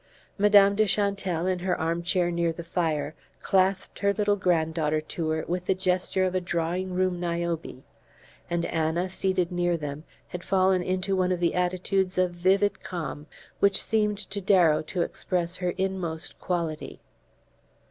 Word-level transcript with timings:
Madame 0.39 0.75
de 0.75 0.87
Chantelle, 0.87 1.45
in 1.45 1.59
her 1.59 1.79
armchair 1.79 2.31
near 2.31 2.51
the 2.51 2.63
fire, 2.63 3.13
clasped 3.39 3.99
her 3.99 4.11
little 4.11 4.35
granddaughter 4.35 4.99
to 4.99 5.29
her 5.29 5.45
with 5.47 5.65
the 5.65 5.75
gesture 5.75 6.25
of 6.25 6.33
a 6.33 6.41
drawing 6.41 6.95
room 6.95 7.19
Niobe, 7.19 7.83
and 8.49 8.65
Anna, 8.65 9.07
seated 9.09 9.51
near 9.51 9.77
them, 9.77 10.03
had 10.29 10.43
fallen 10.43 10.81
into 10.81 11.15
one 11.15 11.31
of 11.31 11.39
the 11.39 11.53
attitudes 11.53 12.17
of 12.17 12.31
vivid 12.31 12.81
calm 12.81 13.27
which 13.59 13.79
seemed 13.79 14.17
to 14.17 14.41
Darrow 14.41 14.81
to 14.81 15.03
express 15.03 15.57
her 15.57 15.75
inmost 15.77 16.39
quality. 16.39 16.99